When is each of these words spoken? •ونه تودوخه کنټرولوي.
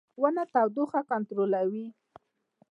•ونه 0.21 0.43
تودوخه 0.53 1.01
کنټرولوي. 1.11 1.85